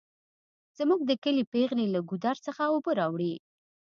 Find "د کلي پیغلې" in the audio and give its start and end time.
1.05-1.85